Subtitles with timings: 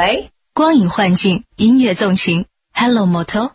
[0.00, 3.50] 喂，光影幻境，音乐纵情，Hello Moto。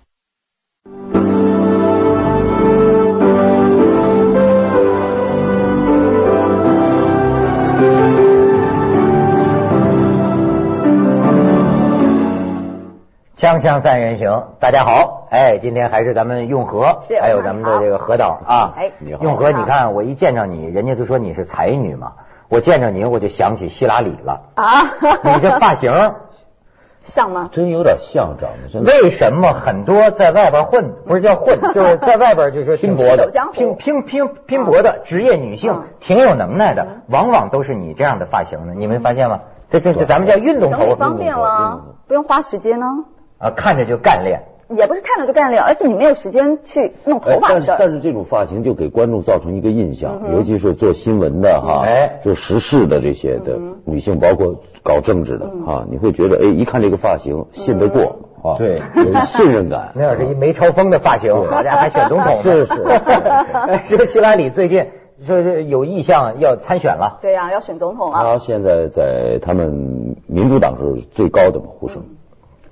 [13.36, 22.14] 锵锵三人行，大家好，哎，今天还是咱们用和，是还有咱们的这个何导啊，哎用和，你看我一见着你，人家都说你是才女嘛，
[22.50, 24.94] 我见着你我就想起希拉里了，啊，
[25.26, 26.14] 你这发型，
[27.06, 27.50] 像吗？
[27.52, 28.92] 真有点像长得，真的。
[28.92, 39.40] 为什么很多在外边混，不是叫混， 就是在外边就是拼搏的拼拼拼拼搏的职业女性嗯，挺有能耐的，往往都是你这样的发型的，你没发现吗？
[39.70, 42.88] 这这这咱们叫运动头方便了，不用花时间呢。
[43.38, 44.44] 啊，看着就干练。
[44.70, 47.78] 也不是看了就干练，而且你没有时间去弄头发但是的事儿。
[47.80, 52.20] 但是这种发型就给观众造成一个印象，嗯尤其是做新闻的哈，哎。
[52.24, 58.82] 做时事的这些的嗯女性，包括搞政治的哈，你会觉得哎，一看这个发型信得过啊，对。
[58.96, 59.92] 有信任感。
[59.98, 62.42] 那要是一梅超风的发型，好家伙还选总统。
[62.42, 62.74] 是是。
[62.84, 64.88] 哎这个希拉里最近
[65.22, 68.20] 说是有意向要参选了，对呀、要选总统了。
[68.20, 72.04] 他现在在他们民主党是最高的嘛，呼声。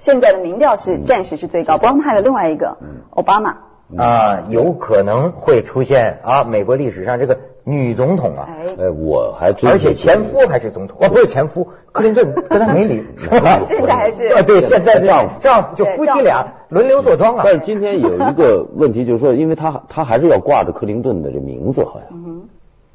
[0.03, 2.75] 现在的民调是暂时是最高，不过他们还有另外一个
[3.11, 3.55] 奥巴马。
[3.95, 13.61] 啊，有可能会出现啊，美国历史上这个女总统啊，哎，哎，我还真而且前夫还是总统，哦，不是前夫，克林顿 跟他没离，是吧？
[13.63, 14.25] 现在还是。
[14.25, 15.39] 啊，对，现在丈夫。
[15.39, 17.43] 丈夫就夫妻俩轮流坐庄啊。
[17.45, 17.53] 但。
[17.53, 22.41] 是今天有一个 问题，就是说，因为他他还是要挂着克林顿的这名字，好像，嗯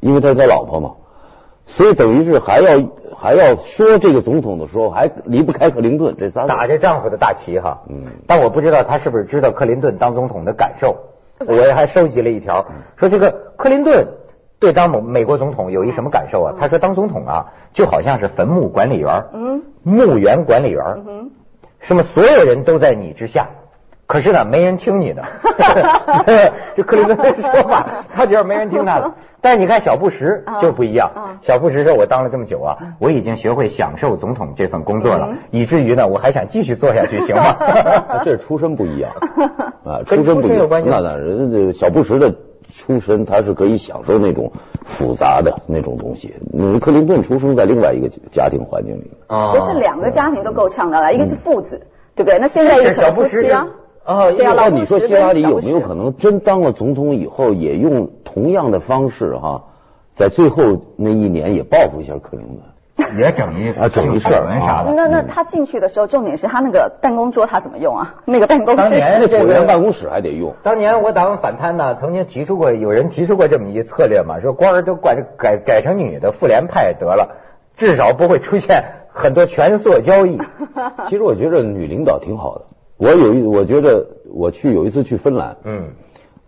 [0.01, 0.93] 因为他是他老婆嘛，
[1.69, 2.83] 所以等于是还要
[3.15, 6.49] 还要说这个总统的时候，还离不开克林顿这仨字。
[6.49, 8.03] 打着丈夫的大旗哈，嗯。
[8.27, 10.97] 但我不知道他是不是知道克林顿当总统的感受。
[11.47, 14.09] 我也还收集了一条，说这个克林顿
[14.59, 16.55] 对当美美国总统有一什么感受啊？
[16.59, 19.63] 他说当总统啊，就好像是坟墓管理员，嗯。
[19.85, 21.31] 墓园管理员，嗯哼，
[21.81, 23.51] 什么所有人都在你之下，
[24.09, 25.23] 可是呢，没人听你的。
[26.75, 29.13] 就克林顿的说法，他觉得没人听他的。
[29.43, 37.55] 但是你看小布什啊就不一样啊，小布什说：“我当了这么久啊，我已经学会享受总统这份工作了嗯，以至于呢，我还想继续做下去，行吗？”
[38.25, 39.13] 这是出身不一样
[39.85, 40.83] 啊，跟出身不一样关。
[40.83, 42.35] 系吗那当然，人家这小布什的
[42.73, 44.53] 出身，他是可以享受那种
[44.85, 46.35] 复杂的那种东西。
[46.59, 52.39] 嗯，克林顿出生在另外一个家庭环境里，啊这两个家庭都够呛的了，一个是父子，对不对？
[52.39, 53.67] 那现在一个是小布什夫妻啊。
[54.09, 59.65] 啊那你说希拉里有没有可能真当了总统以后，也用同样的方式哈，
[60.15, 62.59] 在最后那一年也报复一下克林顿？
[63.17, 64.93] 也整一啊整一事儿啥的。
[64.93, 68.15] 那那他进去的时候，重点是他那个办公桌他怎么用啊？
[68.25, 70.55] 那个办公室当年这个办公室还得用。
[70.63, 77.37] 当年我打完反贪呢，曾经提出过，有人提出过这么一策略嘛，说官儿都管改改成女的，妇联派得了，
[77.77, 80.41] 至少不会出现很多权色交易。
[81.09, 82.65] 其实我觉得女领导挺好的。
[82.99, 85.85] 我有一，我觉得我去有一次去芬兰，嗯，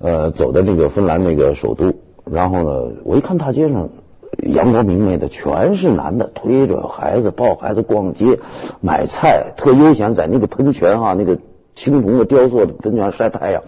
[0.00, 1.94] 呃，走的那个芬兰那个首都，
[2.30, 3.88] 然后呢，我一看大街上
[4.38, 8.40] 阳光明媚的，全是男的，推着孩子抱孩子逛街、
[8.80, 11.38] 买菜，特悠闲，在那个喷泉啊，那个
[11.76, 13.62] 青铜的雕塑的喷泉晒太阳。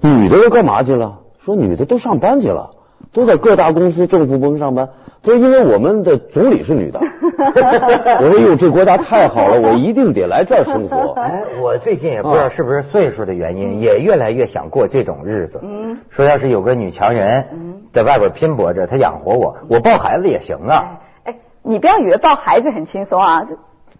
[0.00, 1.20] 嗯，女的又干嘛去了？
[1.40, 2.70] 说女的都上班去了，
[3.12, 4.90] 都在各大公司、政府部门上班。
[5.22, 7.00] 都因为我们的总理是女的。
[8.20, 11.12] 我说哟，这国家太好了，我一定得来这儿生活。
[11.20, 15.60] 哎，我最近也不知道是不是岁数的原因，也越来越想过这种日子。
[15.62, 21.00] 嗯，说要是有个女强人嗯在外边拼搏着，她养活我，我抱孩子也行啊。
[21.24, 23.44] 哎，你不要以为抱孩子很轻松啊！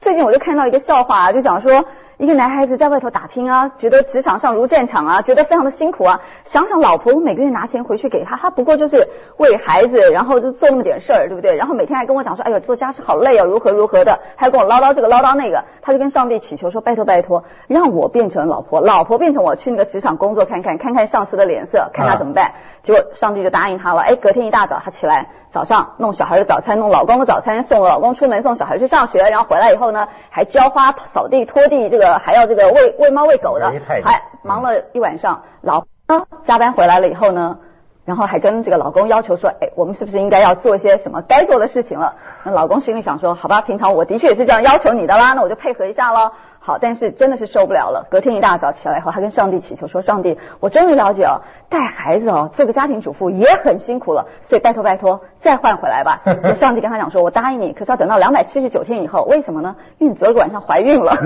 [0.00, 1.86] 最近我就看到一个笑话、啊，就讲说
[2.18, 6.22] 一个男孩子在外头打拼啊，觉得职场上如战场啊，觉得非常的辛苦啊。
[6.46, 9.06] 想想老婆，我每个月拿钱回去给他，他不过就是
[9.36, 11.56] 为孩子，然后就做那么点事儿，对不对？
[11.56, 15.64] 然后每天还跟我讲说，哎呦，做家事好累哦，如何如何的，还跟我唠叨这个唠叨那个。
[15.82, 22.52] 他就跟上帝祈求说，拜托拜托，让我变成老婆，老婆变成我去那个职场工作看看，看看上司的脸色，看他怎么办。
[22.82, 24.00] 结果上帝就答应他了。
[24.00, 33.72] 哎，隔天一大早他起来，早上弄小孩的早餐，弄老公的早餐，送老公出门，送小孩去上学，然后回来以后呢，还浇花、扫地、拖地，这个还要这个喂喂猫喂狗的
[34.04, 35.42] 还忙了一晚上。
[35.62, 37.58] 老婆呢加班回来了以后呢，
[38.04, 42.14] 然后还跟这个老公要求说，哎，我们是不是应该要做一些什么该做的事情了？
[42.44, 46.32] 那老公心里想说，好吧，平常我的确也是这样要求你的啦，那我就配合一下喽。
[46.66, 48.08] 好，但是真的是受不了了。
[48.10, 56.22] 隔天一大早起来以后，他跟上帝祈求说：“上帝，我终于了解哦，带孩子哦，做个家庭主妇也很辛苦了， 所以拜托拜托，再换回来吧。”
[56.58, 59.22] 上帝跟他讲说：“我答应你，可是要等到两百七十九天以后。
[59.22, 59.76] 为什么呢？
[59.98, 61.16] 因为你昨个晚上怀孕了。”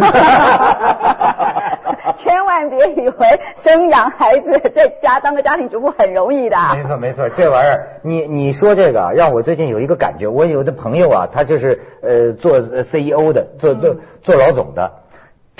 [2.17, 6.57] 千万别以为生养孩子在家当个家庭主妇很容易的。
[6.75, 14.93] 没错没错，这玩意儿你你说这个让我最近有一个感觉，我有的朋友啊，他就是呃做 CEO 的，做做做老总的，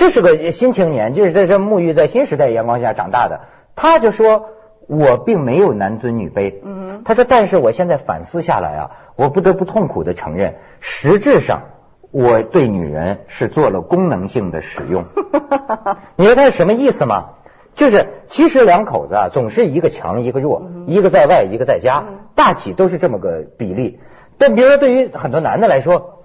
[0.01, 3.43] 这是个新青年，就是在这沐浴在新时代阳光下长大的，
[3.77, 4.49] 他就说
[4.87, 11.65] 我并没有男尊女卑，嗯，他说但是我现在反思下来啊，我不得不痛苦的承认，实质上。
[12.13, 15.05] 我对女人是做了功能性的使用，
[16.17, 17.35] 你知道他是什么意思吗？
[17.75, 22.05] 就是其实两口子啊，总是一个强一个弱，一个在外一个在家，
[22.35, 24.01] 大体都是这么个比例。
[24.39, 26.20] 但比如说对于很多男的来说，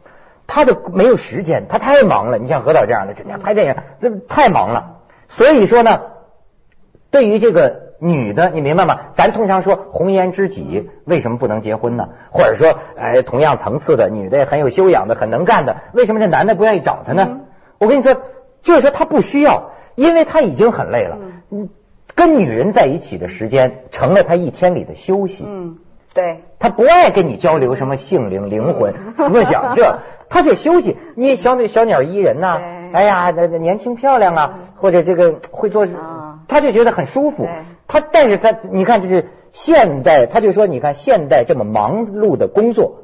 [0.47, 2.37] 他的没有时间，他太忙了。
[2.37, 5.01] 你像何导这样的，整天拍电影，这太忙了。
[5.27, 6.01] 所以说呢，
[7.11, 7.83] 对于这个。
[7.97, 8.99] 女的，你明白吗？
[9.13, 12.09] 咱通常说红颜知己，为什么不能结婚呢？
[12.29, 17.39] 或者说，哎，同样层次的女的很有修养的，很能干的，为什么这男的不愿意找她呢？
[17.77, 18.21] 我跟你说，
[18.61, 21.17] 就是说他不需要，因为他已经很累了。
[21.49, 21.69] 嗯，
[22.15, 25.45] 跟女人在一起的时间成了他一天里的休息。
[25.47, 25.77] 嗯，
[26.15, 26.39] 对。
[26.57, 30.97] 他不爱跟你交流什么性灵、灵魂、 思想，这他就休息。
[31.15, 32.59] 你小那小鸟依人呐，
[32.93, 35.85] 哎呀，那那年轻漂亮啊，或者这个会做。
[36.47, 37.47] 他就觉得很舒服，
[37.87, 43.01] 他但是他你看，就是现代，他就说，你看现代这么忙碌的工作，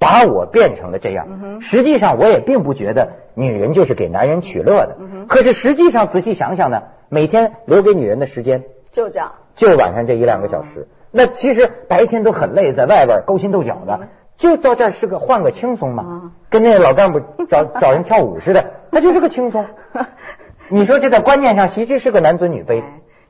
[0.00, 1.60] 把我变成了这样。
[1.60, 4.96] 实际上我也并不觉得女人就是给男人取乐的。
[5.28, 10.88] 可是实际上仔细想想呢，每天留给女人的时间就这样，就晚上这一两个小时。
[11.12, 19.66] 那其实白天都很累，在外边勾心斗角的，就到这儿是个换个轻松嘛，跟那个老干部找找人跳舞似的，那就是个轻松。
[20.68, 22.82] 你说这在观念上其实是个男尊女卑。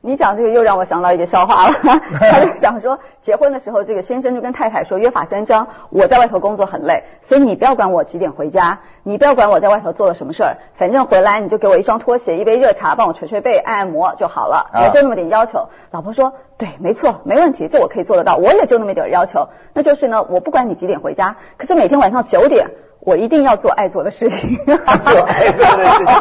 [0.05, 1.75] 你讲这个又让我想到一个笑话了，
[2.19, 15.69] 他就想说，结婚的时候这个先生就跟太太说约法三章，我在外头工作很累，所以你不要管我几点回家，你不要管我在外头做了什么事儿，反正回来你就给我一双拖鞋，一杯热茶，帮我捶捶背，按按摩就好了，也就那么点要求。
[15.91, 22.71] 老婆说，对，没错，没问题，这我可以做得到，我也就那么点要求，那就是呢，我不管你几点回家，可是每天晚上九点。
[23.05, 24.75] 我一定要做爱做的事情， 做
[25.21, 26.15] 爱做的事情，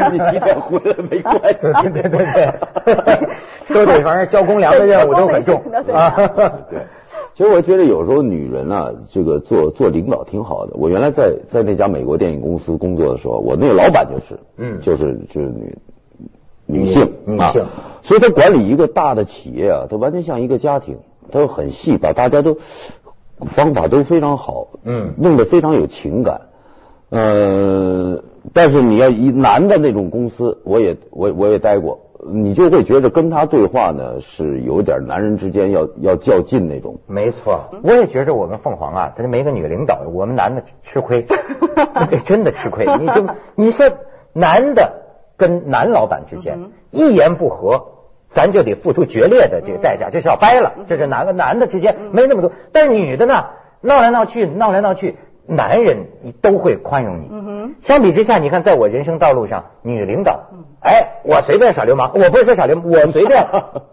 [0.00, 2.52] 跟你几点回来没关系， 对对对
[2.94, 6.10] 对，都得反正交公粮的任务都很重啊。
[6.70, 6.80] 对，
[7.34, 10.72] 其实我觉得有时候女人啊，这个做做领导挺好的。
[10.74, 15.76] 我原来在在那家美国电影公司工作的时候，我那个老板就是，嗯，就是就是女
[16.64, 17.64] 女性女性，
[18.02, 20.98] 所以她管理一个大的企业啊，她完全像一个家庭，
[21.30, 22.56] 她很细，把大家都。
[23.46, 26.42] 方法都非常好，嗯，弄得非常有情感，
[27.10, 32.00] 呃，但是你要以男的那种公司，我也我我也待过，
[32.32, 36.98] 你就会觉得跟他对话呢是有点男人之间要要较劲那种。
[37.06, 41.26] 没错，我也觉着我们凤凰啊，他就没个女领导，我们男的吃亏，
[42.24, 42.86] 真的吃亏。
[42.98, 43.86] 你就你说
[44.32, 44.92] 男的
[45.36, 46.58] 跟男老板之间
[46.90, 47.97] 一言不合。
[48.30, 50.74] 咱就得付出决裂的这个代价，这是要掰了。
[50.86, 53.46] 这是男的男的之间没那么多，但是女的呢，
[53.80, 55.16] 闹来闹去，闹来闹去，
[55.46, 56.06] 男人
[56.42, 57.74] 都会宽容你。
[57.80, 60.48] 相比之下，你看，在我人生道路上，女领导，
[60.80, 63.46] 哎，我随便耍流氓，我不是说耍流氓， 我随便，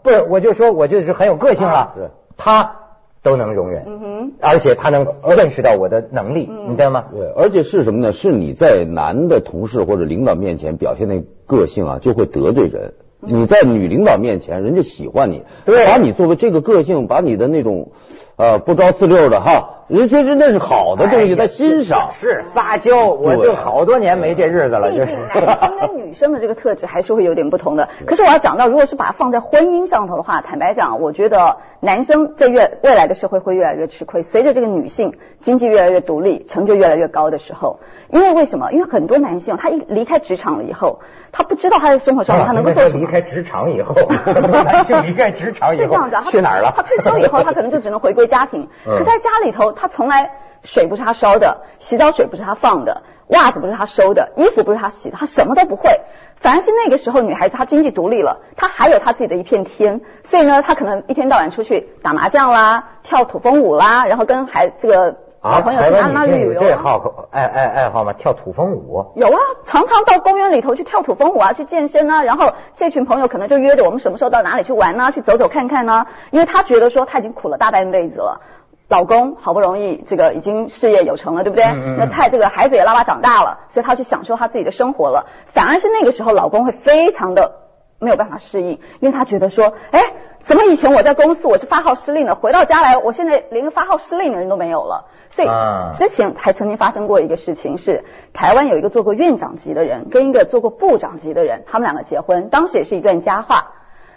[0.03, 2.11] 不是，我就说我就是很有个性了。
[2.37, 2.75] 她
[3.23, 7.05] 都能容忍，而且她能认识到我的能力，你知道吗？
[7.13, 8.11] 对，而且是什么呢？
[8.11, 12.93] 是你在男的同事或者领导面前表现那个性啊，就会得罪人。
[13.27, 17.91] 你在女领导面前，人家喜欢你，把你作为这个个性，把你的那种
[18.37, 22.09] 呃不着四六的哈，人觉得那是好的东西，在欣赏。
[22.11, 24.89] 是撒娇，我就好多年没这日子了。
[24.89, 27.87] 毕竟男生跟女生的这个特质还是会有点不同的。
[28.05, 34.21] 可是我要讲到，如果是把它放在婚姻上头的话，坦白讲，我觉得男生在越未来的社会会越来越吃亏。
[34.21, 37.79] 随着这个女性经济越来越独立，成就越来越高的时候。
[38.09, 38.71] 因为为什么？
[38.71, 40.99] 因为很多男性他一离开职场了以后，
[41.31, 42.99] 他不知道他在生活上他能够做什么。
[42.99, 43.95] 离开职场以后，
[44.65, 46.73] 男性离开职场以后是这样子，去哪儿了？
[46.75, 48.69] 他退休以后，他可能就只能回归家庭。
[48.85, 50.31] 可在家里头，他从来
[50.63, 55.89] 水不是他烧的，洗澡水不是他放的，袜子不是他收的，衣服不是他洗的，他什么都不会。
[56.37, 65.24] 反而是那个时候，女孩子她经济独立了，她还有她自己的一片天，所以呢，她可能一天到晚出去打麻将啦，跳土风舞啦，然后跟孩这个。
[65.45, 68.13] 啊，台湾女性有这好爱爱爱好吗？
[68.13, 69.05] 跳土风舞？
[69.15, 72.23] 有啊，常常到公园里头去跳土风舞啊，去健身啊。
[72.23, 75.11] 然后这群朋友可能就约着我们什么时候到哪里去玩呢？
[75.11, 76.07] 去走走看看呢？
[76.31, 78.41] 因为他觉得说他已经苦了大半辈子了，
[78.87, 81.65] 老公好不容易这个已经事业有成了，对不对？
[81.99, 85.27] 那太这个孩子也拉拉长大了，所以他去享受他自己的生活了。
[85.53, 87.57] 反而是那个时候，老公会非常的
[87.99, 90.01] 没有办法适应，因为他觉得说，哎。
[90.45, 95.07] 怎么以前我在公司我是发号施令的，回到家来，我现在连个发号施令的人都没有了。
[95.31, 103.71] 所以啊之前还曾经发生过一个事情，是台湾有一个做过院长级的人跟一个做过部长级的人，他们两个结婚，当时也是一段佳话。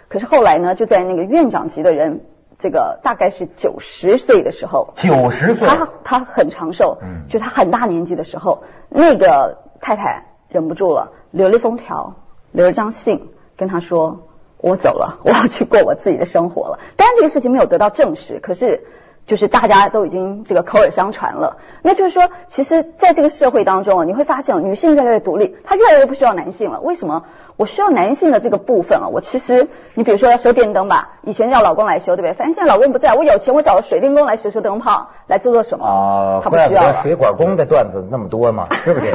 [0.07, 2.21] 可是后来呢，就在那个院长级的人，
[2.59, 12.13] 这个大概是九十岁的时候，九十岁，他他很长寿，嗯就他很大年纪的时候，那个太太忍不住了，留了一封条，
[12.51, 14.28] 留了张信，跟他说
[14.61, 18.85] ：“我走了，我要去过我自己的生活了。”当然这个事情没有得到证实，可是
[19.25, 21.57] 就是大家都已经这个口耳相传了。
[21.81, 26.81] 那就是说，其实在这个社会当中啊，你会发现女性越来越独立，她越来越不需要男性了。
[26.81, 27.23] 为什么？
[27.55, 32.33] 我需要男性的这个部分啊，我其实你比如说要修电灯吧，以前要老公来修，对不对？
[32.33, 35.85] 反正现在老公不在，我有钱，我找个水电工来修修灯泡，来做做什么？
[35.85, 39.11] 哦，他不需要水管工的段子那么多嘛，是不是？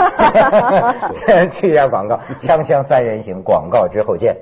[1.51, 4.37] 去一下广告，锵锵三人行，广告之后见。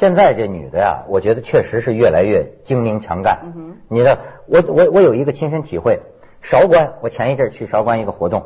[0.00, 3.52] 现在这女的呀，我觉得确实是越来越精明强干。
[3.54, 4.16] 嗯你知道，
[4.46, 6.00] 我我我有一个亲身体会，
[6.40, 8.44] 韶关，我前一阵儿去韶关一个活动，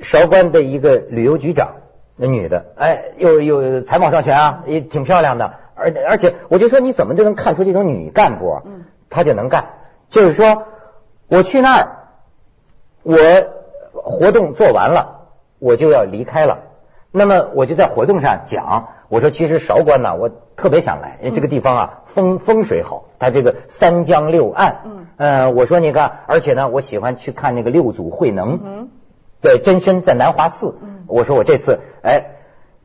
[0.00, 1.76] 韶关的一个旅游局长，
[2.16, 8.62] 那女的，哎，又又才貌双全啊，也挺漂亮的，而而且我就说你怎么就能看出这种女干部啊？
[8.66, 9.70] 嗯她就能干，
[10.10, 10.64] 就是说
[11.26, 11.88] 我去那儿，
[13.02, 13.16] 我
[13.94, 16.58] 活动做完了，我就要离开了。
[17.12, 28.88] 那么我就在活动上讲，我说其实韶关呐，我特别想来，因为这个地方啊风风水好，它这个三江六岸，嗯，呃，我说你看，而且呢，我喜欢去看那个六祖慧能，嗯
[29.40, 31.04] 对，真身在南华寺，嗯。
[31.06, 32.36] 我说我这次哎。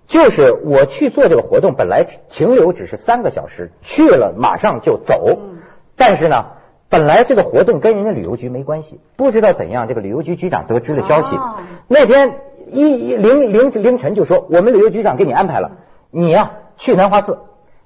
[0.07, 5.37] 就是我去做这个活动，本来停留只是三个小时，去了马上就走。
[5.37, 5.57] 嗯。
[5.97, 6.45] 但是呢，
[6.87, 11.55] 本来这个活动跟人家旅游局没关系，不知道怎样，这个旅游局局长得知了消息，哦。
[11.89, 12.35] 那天
[12.71, 15.71] 一一凌凌凌晨就说，我们旅游局长给你安排了，
[16.11, 17.39] 你呀、去南华寺。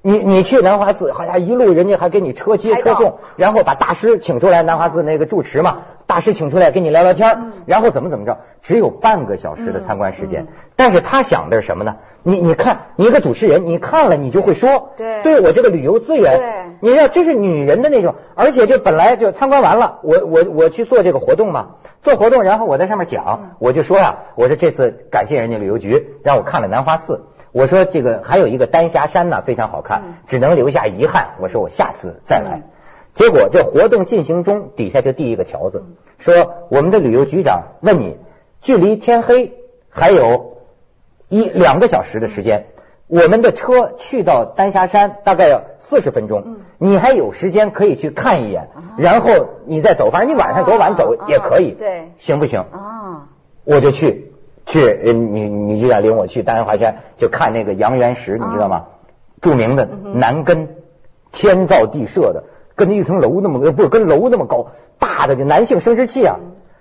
[0.03, 7.51] 你你去南华寺，好像一路人家还给你车接车送，然后把大师请出来，南华寺那个住持嘛，大师请出来跟你聊聊天，嗯。
[7.67, 10.45] 然后怎么怎么着，只有半个小时的参观时间，嗯。
[10.45, 11.97] 嗯但是他想的是什么呢？
[12.23, 15.21] 你你看，你一个主持人，你看了你就会说，对。
[15.21, 30.13] 对我这个旅游资源，你知道这是女人的那种，而且就本来就参观完了，我我我去做这个活动嘛，做活动，然后我在上面讲，我就说呀、我说这次感谢人家旅游局让我看了南华寺，我说这个还有一个丹霞山呢非常好看，嗯。
[30.27, 32.61] 只能留下遗憾，我说我下次再来。
[32.63, 32.69] 嗯。
[33.13, 35.83] 结果这活动进行中，底下就递一个条子，
[36.17, 38.17] 说我们的旅游局长问你，
[38.61, 39.53] 距离天黑
[39.89, 40.57] 还有
[41.27, 42.67] 一两个小时的时间，
[43.07, 46.57] 我们的车去到丹霞山大概要四十分钟，嗯。
[46.77, 49.29] 你还有时间可以去看一眼，啊然后
[49.65, 52.13] 你再走，反正你晚上多晚走啊也可以，对。
[52.17, 52.61] 行不行？
[52.71, 53.27] 啊，
[53.65, 54.30] 我就去
[54.65, 58.85] 去，呃女女局长领我去丹华山，就看那个阳元石，你知道吗？
[59.41, 60.75] 著名的南根，
[61.31, 62.43] 天造地设的，
[62.75, 64.67] 跟一层楼那么呃不是跟楼那么高，
[64.99, 66.37] 大的就男性生殖器啊，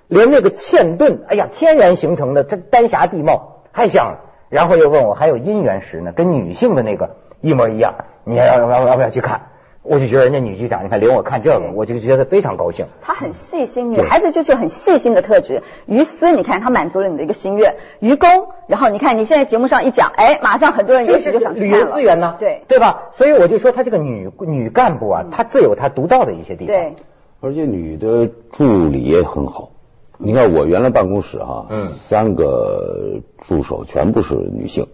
[0.09, 4.17] 连那个嵌盾，哎呀，天然形成的这丹霞地貌还像。
[4.51, 7.95] 然后又问我还有姻缘石呢，跟女性的那个一模一样，
[8.25, 9.50] 你要要要要不要去看？
[9.91, 12.87] 我就觉得人家女局长，你看领我看这个，我就觉得非常高兴。
[13.03, 15.65] 她很细心，女孩子就是有很细心的特质。
[15.87, 18.29] 于私，你看她满足了你的一个心愿；于公，
[18.69, 23.09] 然后你看你现在节目上一讲，哎，马上很多人也许就想去旅游资源呢，对对吧？
[23.11, 26.77] 所以我就说，她这个女女干部啊，她自有她独到的一些地方。
[26.77, 26.95] 对，
[27.41, 29.71] 而且女的助理也很好。
[30.19, 34.87] 你看我原来办公室哈、嗯三个助手全部是女性，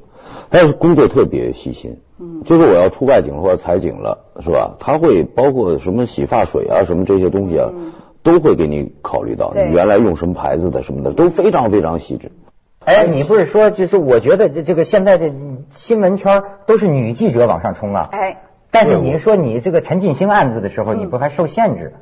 [0.51, 2.01] 但是工作特别细心。
[2.19, 4.77] 嗯就是我要出外景或者采景了，是吧？
[4.81, 9.53] 他会包括什么洗发水啊，什么这些东西啊，嗯都会给你考虑到。
[9.55, 12.33] 你原来用什么牌子的什么的，都非常非常细致。
[12.85, 15.31] 哎，你不是说，就是我觉得这这个现在的
[15.71, 18.09] 新闻圈都是女记者往上冲啊。
[18.13, 18.39] 哎。
[18.71, 21.95] 但是您说你这个陈进兴案子的时候，嗯你不还受限制？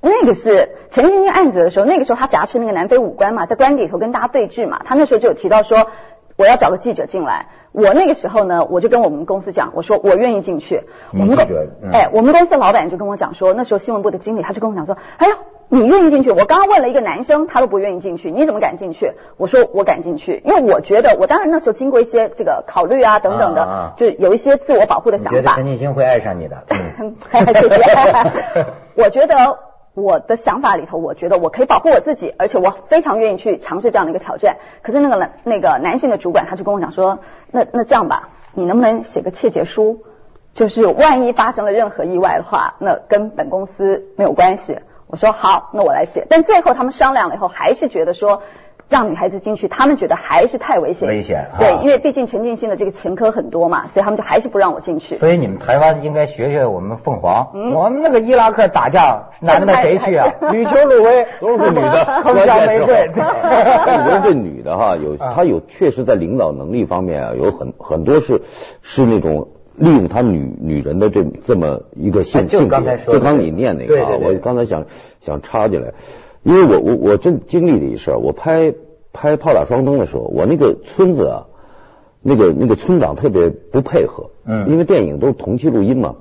[0.00, 4.80] 那个是陈进兴案子的时候，那个时候他挟持那个南非武官嘛，在官邸里头跟大家对峙嘛。
[4.84, 5.88] 他那时候就有提到说，
[6.36, 7.46] 我要找个记者进来。
[7.72, 10.82] 我那个时候呢，我就跟我们公司讲，我说我愿意进去。
[11.12, 15.36] 我们公女记者嗯哎，我们公司老板就跟我讲说，那时候新闻部的经理他就跟我讲说，哎呀。
[15.68, 16.30] 你愿意进去？
[16.30, 19.14] 我刚刚问了一个男生，他都不愿意进去，你怎么敢进去？
[19.36, 25.64] 我说我敢进去，因为我觉得我当然那时候经过一些这个考虑啊等等的，啊啊啊就有一些自我保护的想法觉得陈。
[25.66, 26.62] 进兴会爱上你的？
[26.70, 27.16] 嗯
[27.52, 27.84] 谢谢。
[28.94, 29.58] 我觉得
[29.96, 34.58] 我的想法里头，我觉得我可以保护我自己，而且我非常愿意去尝试这样的一个挑战。
[34.82, 40.04] 可是那个男那个男性的主管他就跟我讲说，那那这样吧，你能不能写个切结书？
[40.52, 44.78] 就是万一发生了任何意外的话，那跟本公司没有关系。
[45.06, 46.26] 我说好，那我来写。
[46.28, 48.42] 但最后他们商量了以后，还是觉得说。
[48.88, 51.08] 让女孩子进去，他们觉得还是太危险。
[51.08, 55.16] 危险，对，因为毕竟陈静心的这个前科很多嘛，所以他们就还是不让我进去。
[55.16, 60.28] 所以你们台湾应该学学我们凤凰，我们那个伊拉克打仗，男的谁去啊？
[60.52, 63.10] 吕秋鲁威都是女的，铿锵玫瑰。
[63.16, 68.42] 我觉得这女的哈，有她有确实在领导能力方面啊，有很很多是
[68.82, 72.98] 是那种利用她女女人的这这么一个性性别。
[72.98, 74.84] 就刚你念那个啊，我刚才想
[75.20, 75.92] 想插进来。
[76.46, 78.72] 因为我我我真经历了一事儿，我拍
[79.12, 81.46] 拍炮打双灯的时候，我那个村子啊，
[82.22, 86.14] 那个那个村长特别不配合，嗯，因为电影都是同期录音嘛，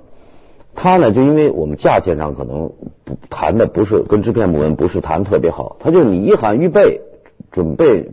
[0.73, 2.71] 他呢就因为我们价钱上可能
[3.03, 7.01] 不谈的不是跟制片部门不是谈特别好，他就你一喊预备
[7.51, 8.09] 准备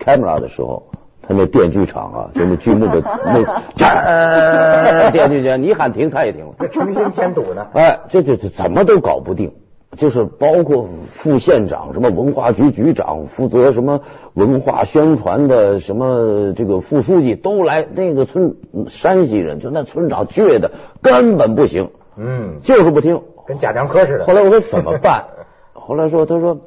[0.00, 0.82] camera 的时候，
[1.22, 9.52] 他那电锯厂啊，就那锯木的 那电锯厂，你喊停他也停了，这成心添堵呢，哎，这这这怎么都搞不定。
[9.96, 14.00] 就是包括副县长、什么文化局局长、负责什么
[14.32, 17.86] 文化宣传的什么这个副书记都来。
[17.94, 18.56] 那个村
[18.88, 20.70] 山西人，就那村长倔的
[21.02, 24.24] 根本不行，嗯，就是不听，跟贾樟柯似的。
[24.24, 25.24] 后来我说怎么办？
[25.74, 26.58] 后来说他说，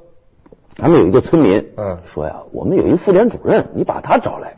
[0.78, 4.58] 咱们有一个村民，嗯，说呀，我们有一个妇联主任，你把他找来。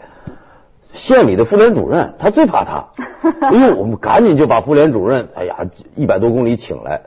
[0.92, 2.88] 县里的妇联主任他最怕他，
[3.48, 7.04] 哎呦，我们赶紧就把妇联主任，哎呀，一百多公里请来。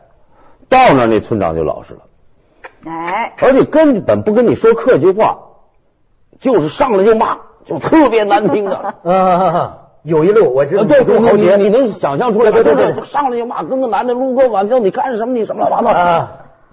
[0.70, 2.00] 到那那村长就老实了，
[2.86, 5.38] 哎，而且根本不跟你说客气话，
[6.38, 8.94] 就是上来就骂，就特别难听的。
[9.02, 9.72] 嗯，
[10.04, 12.52] 有一路我知道，对，豪杰，你能想象出来？
[12.52, 15.34] 对对对，上来就骂，跟个男的路过晚上，你干什么？
[15.34, 16.28] 你什么乱七八糟？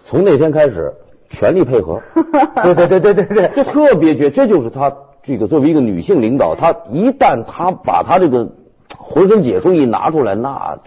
[0.05, 0.93] 从那天开始，
[1.29, 1.99] 全力配合。
[2.63, 8.47] 对对对对对对，就特别绝，这就是他这个作为一个女性领导，她一旦她把她这个
[8.95, 10.77] 浑身解数一拿出来，那。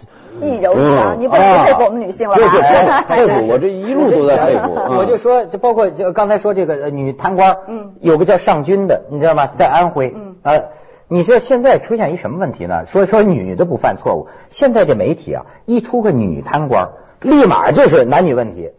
[0.40, 3.04] 一柔一刚，你不能佩服我们女性了吧？
[3.08, 4.74] 佩服，我这一路都在佩服。
[4.96, 9.48] 我就说，就包括就刚才说这个女贪官，嗯，有个叫尚军的，你知道吗？
[9.54, 10.62] 在安徽，嗯啊，
[11.08, 12.86] 你说现在出现一什么问题呢？
[12.86, 18.70] 说说女的不犯错误，现在这媒体啊，一出个女贪官，立马就是男女问题，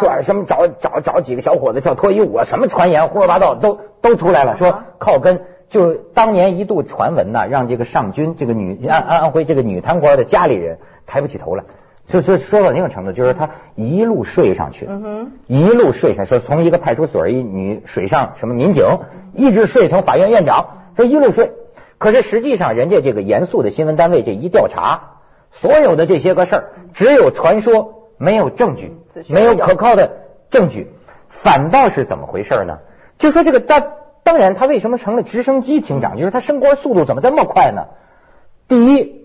[0.00, 5.40] 说什么找找找几个小伙子跳脱衣舞啊，什么传言胡说八道都都出来了，说靠跟。
[5.68, 11.64] 就当年一度传闻呐，让这个尚军这个女安安徽这个女贪官的家里人抬不起头来，
[12.06, 14.88] 就就说到那种程度，就是他一路睡上去，
[15.46, 18.86] 一路睡上，说从一个派出所一女水上什么民警，
[19.34, 21.52] 一直睡成法院院长，说一路睡。
[21.98, 25.18] 可是实际上，人家这个严肃的新闻单位这一调查，
[25.52, 28.96] 所有的这些个事儿，只有传说，没有证据，
[29.28, 30.12] 没有可靠的
[30.48, 30.90] 证据，
[31.28, 32.78] 反倒是怎么回事呢？
[33.18, 33.82] 就说这个大。
[34.28, 36.18] 当然，他为什么成了直升机厅长？
[36.18, 37.86] 就是他升官速度怎么这么快呢？
[38.68, 39.24] 第一，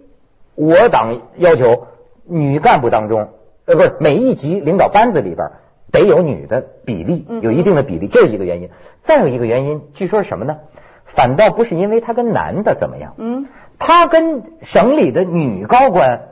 [0.56, 1.88] 我党要求
[2.24, 3.28] 女干部当中，
[3.66, 5.52] 呃，不是每一级领导班子里边
[5.92, 8.70] 得有女的比例，有一定的比例，这是一个原因。
[9.02, 10.60] 再有一个原因，据说是什么呢？
[11.04, 13.48] 反倒不是因为他跟男的怎么样，嗯，
[13.80, 16.30] 他跟省里的女高官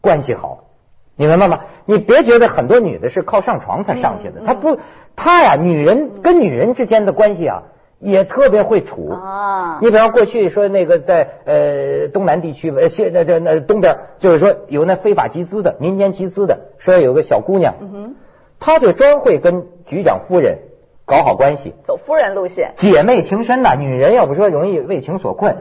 [0.00, 0.66] 关系好，
[1.16, 1.62] 你明白吗？
[1.84, 4.78] 你别觉得很多女的是靠上床才上去的，他不，
[5.16, 7.64] 她呀，女人跟女人之间的关系啊。
[8.04, 9.78] 也特别会处啊！
[9.80, 17.74] 你比方过去说那个在呃东南地区呃现那这那东边就是说有那非法集资的民间集资的，说有个小姑娘，
[18.60, 20.58] 她就专会跟局长夫人。
[21.06, 23.74] 搞好关系，走夫人路线，姐妹情深呐。
[23.78, 25.56] 女人要不说容易为情所困，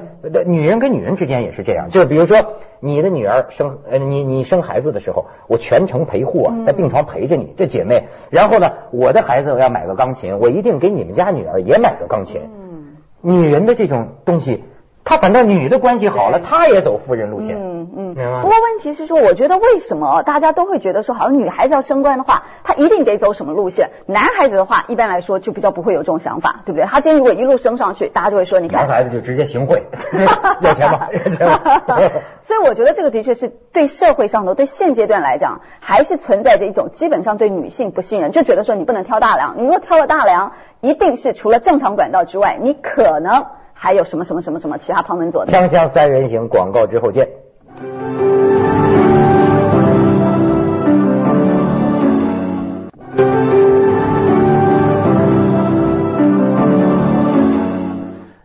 [0.45, 1.89] 女人跟女人之间也是这样。
[1.89, 2.38] 就是比如说，
[2.79, 8.08] 你的女儿生呃你你生孩子的时候，我全程陪护啊，在病床陪着你，这姐妹。
[8.29, 12.41] 然后呢，我的孩子我要买个钢琴，我一定给你们家女儿也买个钢琴。
[12.43, 14.63] 嗯，女人的这种东西。
[15.05, 17.57] 他反正女的关系好了，他也走夫人路线。
[17.57, 23.89] 嗯嗯，明白不过问题是说，我觉得为什么大家都会觉得说，好像女孩子要升官的话，她一定得走什么路线？
[24.05, 26.85] 男孩子的话，一般来说就比较不会有这种想法，对不对？
[26.85, 29.83] 他今天如果一路升上去，大家就会说，你看，男孩子就直接行贿，
[30.61, 31.09] 要钱吧？
[31.13, 31.59] 要钱吗？
[32.43, 43.45] 所以我觉得这个的确是对社会上头，对现阶段来讲，还是存在着一种基本上对女性不信任，就觉得说你不能挑大梁，你如果挑了大梁，一定是除了正常管道之外，你可能。
[43.84, 45.52] 还有什么什么什么什么其他旁门左道？
[45.52, 47.28] 锵锵三人行，广告之后见。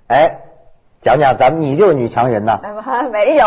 [0.08, 0.38] 哎，
[1.02, 2.58] 讲讲咱们，你就是女强人呐？
[3.12, 3.46] 没有，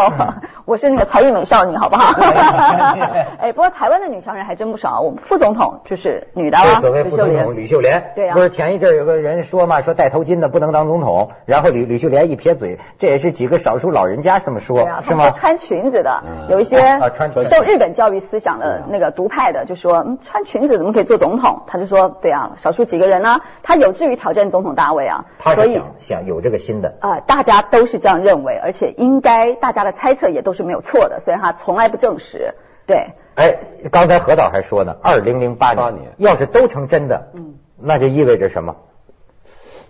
[0.72, 0.82] 我。
[0.82, 2.12] 是那个才艺美少女，好不好？
[3.38, 15.30] 哎，不过台湾的女强人还真不少，我们副总统就是女的了，所谓副总统吕秀莲，对啊，不是前一阵有个人说嘛，说戴头巾的不能当总统，然后吕吕秀莲一撇嘴，这也是几个少数老人家这么说，是吗？
[15.30, 17.00] 穿裙子的，有一些
[17.44, 21.62] 受日本教育思想的那个独派的，就说穿裙子怎么可以做总统？
[21.68, 32.54] 他就说，对啊，少数几个人呢，他有志于挑战总统大位啊，所以想有这个心的啊，大家都是这样认为，而且应该大家的猜测也都是没有错的，所以他从来不证实。
[32.86, 33.58] 对，哎，
[33.92, 38.76] 刚才何导还说呢，二零零八年要是都成真的，嗯，那就意味着什么？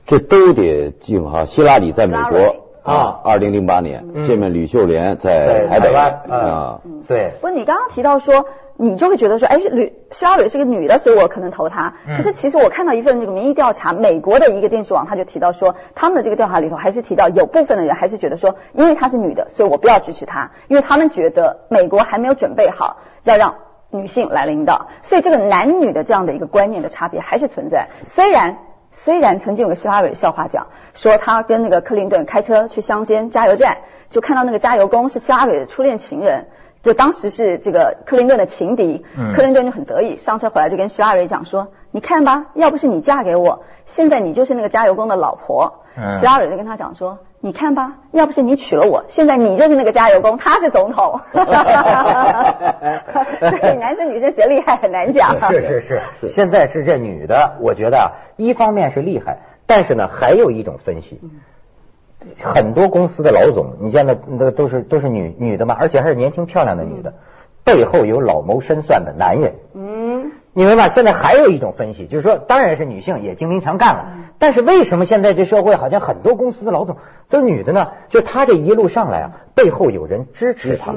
[0.06, 2.56] 这都得敬哈，希拉里在美国。
[2.84, 7.30] 啊，二零零八年见面，吕秀莲在台北啊，对。
[7.40, 8.48] 不，你刚刚提到说，
[8.84, 11.94] 你就会觉得说，哎，吕希拉里是个女的，所以我可能投她。
[12.18, 23.54] 可是其实我看到一份那个民意调查，美国的一个电视网他就提到说，他们的这个调查里头还是提到有部分的人还是觉得说，因为她是女的，所以我不要支持她，因为他们觉得美国还没有准备好要让
[23.92, 27.88] 女性来领导，所以这个男女的这样的一个观念的差别还是存在。
[28.06, 28.58] 虽然。
[28.94, 33.78] 虽然曾经有个希拉蕊笑话讲，说他跟那个克林顿开车去乡间加油站，
[34.10, 36.48] 就看到那个加油工是希拉蕊的初恋情人，
[36.84, 45.84] 就当时是这个克林顿的情敌，克林顿就很得意，上车回来就跟希拉蕊讲说，你看吧，要不是你嫁给我，现在你就是那个加油工的老婆。
[46.20, 47.20] 希拉蕊就跟他讲说。
[47.44, 51.20] 你看吧，要不是你娶了我，现在你就是那个加油工，他是总统。
[51.34, 51.42] 所
[53.58, 55.40] 以男生女生谁厉害很难讲。
[55.50, 61.20] 是是是，现在是这女的，我觉得一方面是厉害，但是呢，还有一种分析，
[62.42, 67.14] 很多公司的老总，你见的那都是都是女女的嘛，而且还是年轻漂亮的女的，
[67.64, 69.54] 背后有老谋深算的男人。
[69.74, 70.32] 嗯。
[70.54, 70.90] 你明白？
[70.90, 74.06] 现在还有一种分析，就是说，当然是女性也精明强干了，
[74.38, 76.98] 但是为什么现在这社会好像很多公司的老总
[77.30, 77.92] 都是女的呢？
[78.10, 80.94] 就她这一路上来啊，背后有人支持她，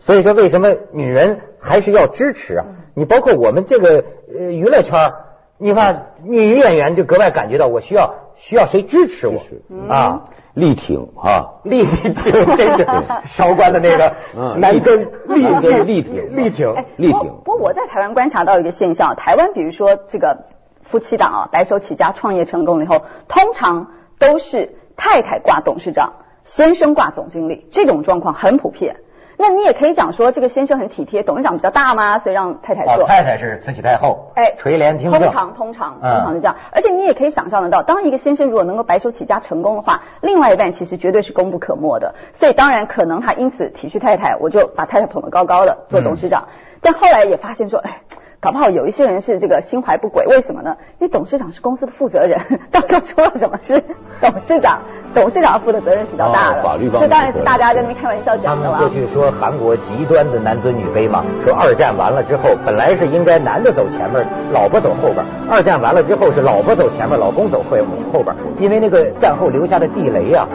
[0.00, 2.64] 所以说为什么女人还是要支持啊？
[2.94, 4.02] 你包括我们这个
[4.36, 5.12] 呃娱乐圈，
[5.58, 9.42] 你看女演员就格外感觉到我需要需要谁支持我
[9.88, 10.30] 啊。
[10.54, 12.12] 力挺啊，力挺，
[12.56, 12.86] 这是
[13.26, 14.16] 韶关的那个
[14.58, 17.34] 男根力挺力挺力挺。
[17.44, 20.46] 不过我在台湾观察到一个现象，台湾比如说这个
[20.82, 28.96] 夫妻档啊，白手起家创业成功了以后，通常都是太太挂董事长，先生挂总经理，这种状况很普遍。
[29.40, 32.18] 那你也可以讲说，这个先生很体贴，董事长比较大嘛？
[32.18, 33.06] 所以让太太做。
[33.06, 35.22] 太太是慈禧太后，哎，垂帘听政。
[35.22, 42.16] 通常通常通常是这样，而且你也可以想象得到，当一个先生如果能够白手起家成功的话，另外一半其实绝对是功不可没的。
[42.34, 46.48] 所以当然可能他因此体恤太太，我就把太太捧得高高的做董事长。
[46.82, 48.00] 但后来也发现说，哎。
[48.40, 50.76] 搞不好有一些人是这个心怀不轨，为什么呢？
[51.00, 53.82] 因为董事长是公司的负责人， 到时候出了什么事，
[54.20, 56.62] 董事长董事长负的责任比较大的。
[56.62, 58.74] 法律方，这当然是大家在那边开玩笑讲的了。
[58.76, 65.24] 他们过去说韩国极端的男尊女卑嘛，说二战完了之后，本来是应该男的走前面，老婆走后边。
[65.50, 67.76] 二战完了之后是老婆走前面，老公走后
[68.12, 70.46] 后边，因为那个战后留下的地雷啊，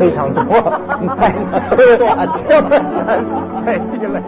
[0.00, 0.42] 非常多。
[1.16, 1.30] 太
[1.96, 2.26] 多了，
[3.64, 4.22] 太多了。